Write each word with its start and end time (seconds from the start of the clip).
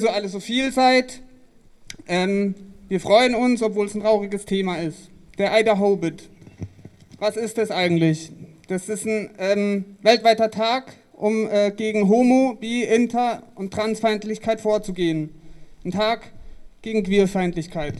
so 0.00 0.08
alle 0.08 0.28
so 0.28 0.40
viel 0.40 0.72
seid. 0.72 1.20
Ähm, 2.06 2.54
wir 2.88 3.00
freuen 3.00 3.34
uns, 3.34 3.62
obwohl 3.62 3.86
es 3.86 3.94
ein 3.94 4.00
trauriges 4.00 4.44
Thema 4.44 4.76
ist. 4.76 5.10
Der 5.38 5.58
Idaho 5.58 5.96
Bit. 5.96 6.28
Was 7.18 7.36
ist 7.36 7.58
das 7.58 7.70
eigentlich? 7.70 8.32
Das 8.68 8.88
ist 8.88 9.06
ein 9.06 9.30
ähm, 9.38 9.84
weltweiter 10.02 10.50
Tag, 10.50 10.92
um 11.12 11.48
äh, 11.48 11.70
gegen 11.70 12.08
Homo-, 12.08 12.54
Bi-, 12.54 12.84
Inter- 12.84 13.42
und 13.54 13.72
Transfeindlichkeit 13.72 14.60
vorzugehen. 14.60 15.30
Ein 15.84 15.90
Tag 15.90 16.32
gegen 16.82 17.02
Queerfeindlichkeit. 17.02 17.94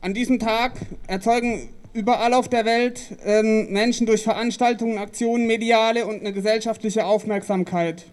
An 0.00 0.14
diesem 0.14 0.38
Tag 0.38 0.74
erzeugen 1.06 1.70
überall 1.92 2.34
auf 2.34 2.48
der 2.48 2.64
Welt 2.64 3.00
ähm, 3.24 3.72
Menschen 3.72 4.06
durch 4.06 4.22
Veranstaltungen, 4.22 4.98
Aktionen, 4.98 5.46
mediale 5.46 6.06
und 6.06 6.20
eine 6.20 6.32
gesellschaftliche 6.32 7.04
Aufmerksamkeit. 7.04 8.04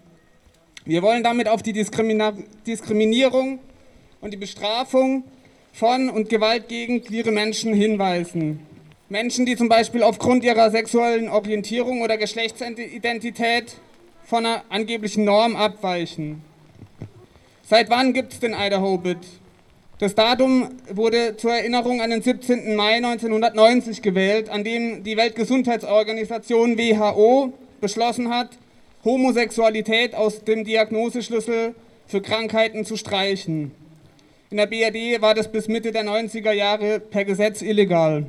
Wir 0.87 1.01
wollen 1.01 1.23
damit 1.23 1.47
auf 1.47 1.63
die 1.63 1.73
Diskrimina 1.73 2.33
Diskriminierung 2.67 3.57
und 4.21 4.31
die 4.31 4.37
Bestrafung 4.37 5.23
von 5.73 6.11
und 6.11 6.29
Gewalt 6.29 6.67
gegen 6.67 7.03
queere 7.03 7.31
Menschen 7.31 7.73
hinweisen. 7.73 8.59
Menschen, 9.09 9.47
die 9.47 9.55
zum 9.55 9.67
Beispiel 9.67 10.03
aufgrund 10.03 10.43
ihrer 10.43 10.69
sexuellen 10.69 11.27
Orientierung 11.27 12.03
oder 12.03 12.17
Geschlechtsidentität 12.17 13.73
von 14.25 14.45
einer 14.45 14.63
angeblichen 14.69 15.25
Norm 15.25 15.55
abweichen. 15.55 16.43
Seit 17.63 17.89
wann 17.89 18.13
gibt 18.13 18.33
es 18.33 18.39
den 18.39 18.53
Idaho 18.53 18.99
Bit? 18.99 19.17
Das 19.97 20.13
Datum 20.13 20.69
wurde 20.91 21.35
zur 21.35 21.53
Erinnerung 21.53 21.99
an 21.99 22.11
den 22.11 22.21
17. 22.21 22.75
Mai 22.75 22.97
1990 22.97 24.03
gewählt, 24.03 24.49
an 24.49 24.63
dem 24.63 25.03
die 25.03 25.17
Weltgesundheitsorganisation 25.17 26.77
WHO 26.77 27.53
beschlossen 27.81 28.29
hat, 28.29 28.49
Homosexualität 29.05 30.15
aus 30.15 30.43
dem 30.43 30.63
Diagnoseschlüssel 30.65 31.75
für 32.07 32.21
Krankheiten 32.21 32.85
zu 32.85 32.97
streichen. 32.97 33.71
In 34.49 34.57
der 34.57 34.65
BRD 34.65 35.21
war 35.21 35.35
das 35.35 35.51
bis 35.51 35.67
Mitte 35.67 35.91
der 35.91 36.03
90er 36.03 36.51
Jahre 36.51 36.99
per 36.99 37.23
Gesetz 37.23 37.61
illegal. 37.61 38.25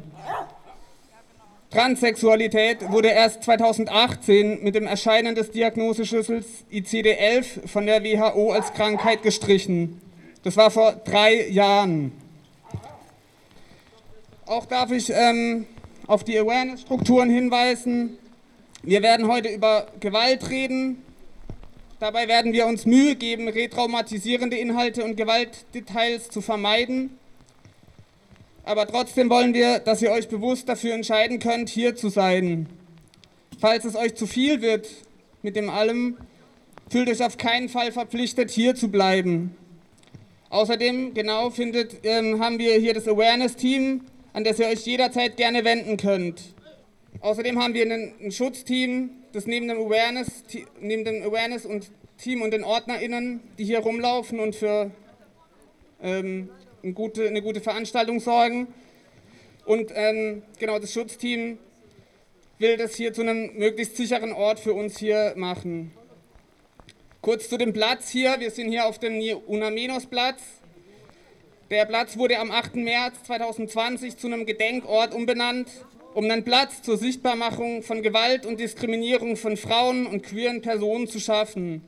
Transsexualität 1.70 2.91
wurde 2.91 3.09
erst 3.09 3.42
2018 3.45 4.62
mit 4.62 4.75
dem 4.75 4.86
Erscheinen 4.86 5.34
des 5.34 5.51
Diagnoseschlüssels 5.51 6.47
ICD-11 6.73 7.67
von 7.67 7.86
der 7.86 8.05
WHO 8.05 8.53
als 8.53 8.73
Krankheit 8.73 9.23
gestrichen. 9.23 10.01
Das 10.42 10.56
war 10.56 10.70
vor 10.70 10.92
drei 10.92 11.48
Jahren. 11.48 12.12
Auch 14.47 14.67
darf 14.67 14.92
ich 14.92 15.11
ähm, 15.11 15.67
auf 16.06 16.23
die 16.23 16.39
Awareness-Strukturen 16.39 17.31
hinweisen. 17.31 18.19
Wir 18.87 19.03
werden 19.03 19.27
heute 19.27 19.48
über 19.48 19.89
Gewalt 19.98 20.48
reden. 20.48 21.03
Dabei 21.98 22.29
werden 22.29 22.53
wir 22.53 22.67
uns 22.67 22.87
Mühe 22.87 23.17
geben, 23.17 23.48
retraumatisierende 23.48 24.56
Inhalte 24.56 25.03
und 25.03 25.17
Gewaltdetails 25.17 26.29
zu 26.29 26.41
vermeiden. 26.41 27.19
Aber 28.62 28.87
trotzdem 28.87 29.29
wollen 29.29 29.55
wir, 29.55 29.81
dass 29.81 30.03
ihr 30.03 30.12
euch 30.12 30.29
bewusst 30.29 30.69
dafür 30.69 30.95
entscheiden 30.95 31.41
könnt, 31.41 31.69
hier 31.69 31.97
zu 31.97 32.11
sein. 32.11 32.69
Falls 33.59 33.84
es 33.84 33.97
euch 33.97 34.14
zu 34.14 34.29
viel 34.29 34.62
wird 34.62 34.87
mit 35.42 35.57
dem 35.57 35.69
allem, 35.69 36.17
fühlt 36.89 37.09
euch 37.09 37.25
auf 37.25 37.39
keinen 37.39 37.69
Fall 37.69 37.91
verpflichtet, 37.91 38.53
hier 38.53 38.77
zu 38.77 38.89
bleiben. 38.89 39.57
Außerdem, 40.48 41.12
genau, 41.12 41.51
findet, 41.51 42.05
ähm, 42.05 42.41
haben 42.41 42.61
wir 42.61 42.75
hier 42.75 42.95
das 42.95 43.09
Awareness-Team, 43.09 44.03
an 44.33 44.45
das 44.45 44.61
ihr 44.61 44.69
euch 44.69 44.87
jederzeit 44.87 45.37
gerne 45.37 45.64
wenden 45.64 45.97
könnt. 45.97 46.55
Außerdem 47.20 47.62
haben 47.62 47.75
wir 47.75 47.91
ein, 47.91 48.31
Schutzteam, 48.31 49.11
das 49.33 49.47
neben 49.47 49.69
dem 49.69 49.78
Awareness, 49.78 50.45
neben 50.81 51.05
dem 51.05 51.23
Awareness 51.23 51.67
und 51.67 51.91
Team 52.19 52.42
und 52.42 52.53
den 52.53 52.64
OrdnerInnen, 52.64 53.41
die 53.58 53.64
hier 53.64 53.81
rumlaufen 53.81 54.41
und 54.41 54.55
für 54.55 54.91
ähm, 56.03 56.50
eine, 56.83 56.92
gute, 56.92 57.27
eine 57.27 57.42
gute 57.42 57.61
Veranstaltung 57.61 58.20
sorgen. 58.20 58.69
Und 59.64 59.92
ähm, 59.95 60.42
genau 60.58 60.78
das 60.78 60.92
Schutzteam 60.92 61.58
will 62.58 62.77
das 62.77 62.95
hier 62.95 63.13
zu 63.13 63.23
einem 63.23 63.57
möglichst 63.57 63.96
sicheren 63.96 64.33
Ort 64.33 64.61
für 64.61 64.73
uns 64.73 64.98
hier 64.98 65.35
machen. 65.36 65.92
Kurz 67.20 67.48
zu 67.48 67.58
dem 67.58 67.73
Platz 67.73 68.08
hier. 68.08 68.36
Wir 68.39 68.51
sind 68.51 68.70
hier 68.70 68.86
auf 68.86 68.98
dem 68.98 69.20
Unamenos-Platz. 69.46 70.41
Der 71.70 71.85
Platz 71.85 72.17
wurde 72.17 72.39
am 72.39 72.52
8. 72.52 72.77
März 72.77 73.24
2020 73.24 74.17
zu 74.17 74.29
einem 74.29 74.46
Gedenkort 74.46 75.12
umbenannt 75.12 75.68
um 76.17 76.31
einen 76.31 76.45
Platz 76.45 76.81
zur 76.81 76.97
Sichtbarmachung 76.97 77.83
von 77.83 78.01
Gewalt 78.01 78.47
und 78.47 78.59
Diskriminierung 78.59 79.37
von 79.37 79.59
Frauen 79.59 80.07
und 80.07 80.23
queeren 80.23 80.63
Personen 80.63 81.07
zu 81.09 81.21
schaffen. 81.21 81.83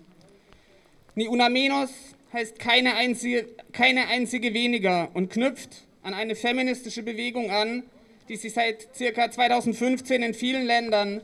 Ni 1.14 1.28
una 1.28 1.48
menos 1.48 1.88
heißt 2.34 2.58
keine 2.58 2.94
einzige, 2.96 3.48
keine 3.72 4.08
einzige 4.08 4.52
weniger 4.52 5.08
und 5.14 5.30
knüpft 5.30 5.86
an 6.02 6.12
eine 6.12 6.36
feministische 6.36 7.02
Bewegung 7.02 7.50
an, 7.50 7.84
die 8.28 8.36
sich 8.36 8.52
seit 8.52 8.88
ca. 8.98 9.30
2015 9.30 10.22
in 10.22 10.34
vielen 10.34 10.66
Ländern, 10.66 11.22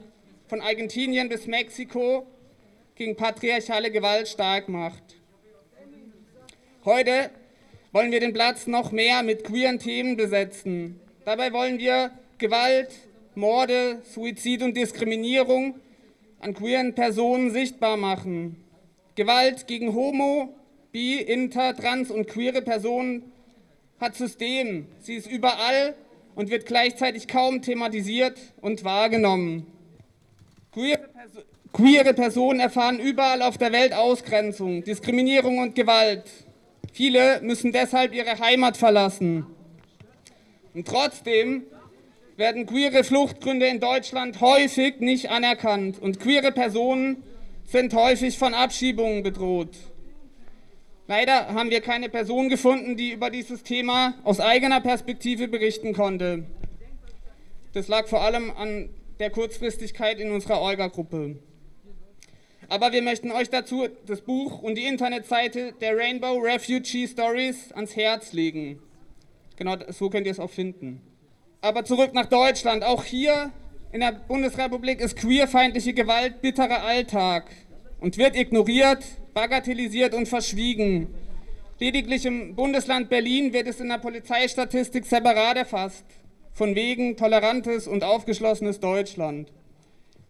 von 0.49 0.63
Argentinien 0.63 1.29
bis 1.29 1.47
Mexiko, 1.47 2.27
gegen 2.95 3.17
patriarchale 3.17 3.91
Gewalt 3.91 4.29
stark 4.29 4.71
macht. 4.71 5.03
Heute 6.87 7.31
wollen 7.93 8.13
wir 8.13 8.21
den 8.21 8.33
Platz 8.33 8.67
noch 8.67 8.93
mehr 8.93 9.23
mit 9.23 9.45
queeren 9.45 9.79
Themen 9.79 10.17
besetzen. 10.17 10.99
Dabei 11.27 11.53
wollen 11.53 11.79
wir 11.79 12.11
Gewalt, 12.45 12.91
Morde, 13.37 14.03
Suizid 14.03 14.63
und 14.63 14.77
Diskriminierung 14.77 15.77
an 16.41 16.53
queeren 16.53 16.95
Personen 16.95 17.51
sichtbar 17.51 17.97
machen. 17.97 18.63
Gewalt 19.15 19.67
gegen 19.67 19.95
Homo, 19.95 20.55
Bi, 20.93 21.23
Inter, 21.23 21.75
Trans 21.75 22.11
und 22.11 22.27
queere 22.27 22.61
Personen 22.61 23.33
hat 23.99 24.15
System. 24.15 24.89
Sie 25.01 25.15
ist 25.15 25.27
überall 25.27 25.95
und 26.35 26.51
wird 26.51 26.67
gleichzeitig 26.67 27.29
kaum 27.29 27.63
thematisiert 27.63 28.39
und 28.61 28.85
wahrgenommen. 28.85 29.67
Queere, 30.71 31.09
Perso 31.15 31.41
queere 31.73 32.13
Personen 32.13 32.61
erfahren 32.61 33.01
überall 33.01 33.41
auf 33.41 33.57
der 33.57 33.73
Welt 33.73 33.95
Ausgrenzung, 33.95 34.85
Diskriminierung 34.85 35.61
und 35.61 35.75
Gewalt. 35.75 36.25
Viele 36.93 37.41
müssen 37.41 37.73
deshalb 37.73 38.13
ihre 38.13 38.39
Heimat 38.39 38.77
verlassen. 38.77 39.47
Und 40.75 40.87
trotzdem 40.87 41.65
werden 42.37 42.67
queere 42.67 43.05
Fluchtgründe 43.05 43.67
in 43.67 43.81
Deutschland 43.81 44.41
häufig 44.41 45.01
nicht 45.01 45.31
anerkannt 45.31 46.01
und 46.01 46.21
queere 46.21 46.53
Personen 46.53 47.23
sind 47.65 47.95
häufig 47.95 48.39
von 48.39 48.55
Abschiebungen 48.55 49.23
bedroht. 49.23 49.77
Leider 51.07 51.49
haben 51.49 51.71
wir 51.71 51.81
keine 51.81 52.09
Person 52.09 52.49
gefunden, 52.49 52.97
die 52.97 53.13
über 53.13 53.31
dieses 53.31 53.63
Thema 53.63 54.15
aus 54.25 54.41
eigener 54.41 54.81
Perspektive 54.81 55.49
berichten 55.49 55.93
konnte. 55.93 56.47
Das 57.73 57.89
lag 57.89 58.07
vor 58.07 58.23
allem 58.23 58.51
an 58.51 58.89
der 59.19 59.31
Kurzfristigkeit 59.31 60.19
in 60.19 60.31
unserer 60.31 60.61
Orga-Gruppe. 60.61 61.37
Aber 62.69 62.93
wir 62.93 63.03
möchten 63.03 63.31
euch 63.31 63.51
dazu 63.51 63.87
das 64.07 64.23
Buch 64.23 64.63
und 64.63 64.77
die 64.77 64.87
Internetseite 64.87 65.75
der 65.81 65.97
Rainbow 65.97 66.39
Refugee 66.39 67.07
Stories 67.07 67.71
ans 67.73 67.95
Herz 67.95 68.33
legen. 68.33 68.81
Genau 69.57 69.77
so 69.91 70.09
könnt 70.09 70.27
ihr 70.27 70.33
es 70.33 70.41
auch 70.41 70.51
finden. 70.51 71.03
Aber 71.65 71.83
zurück 71.83 72.13
nach 72.13 72.27
Deutschland. 72.27 72.85
Auch 72.85 73.05
hier 73.05 73.51
in 73.91 74.01
der 74.01 74.13
Bundesrepublik 74.13 75.01
ist 75.01 75.17
queerfeindliche 75.17 75.95
Gewalt 75.95 76.43
bitterer 76.43 76.83
Alltag 76.83 77.47
und 78.01 78.19
wird 78.19 78.37
ignoriert, 78.37 79.03
bagatellisiert 79.33 80.13
und 80.13 80.29
verschwiegen. 80.29 81.09
Lediglich 81.79 82.27
im 82.27 82.55
Bundesland 82.55 83.09
Berlin 83.09 83.55
wird 83.55 83.67
es 83.67 83.81
in 83.81 83.89
der 83.89 83.97
Polizeistatistik 83.97 85.07
separat 85.07 85.57
erfasst. 85.57 86.05
Von 86.53 86.75
wegen 86.75 87.17
tolerantes 87.17 87.89
und 87.89 88.05
aufgeschlossenes 88.05 88.81
Deutschland. 88.81 89.51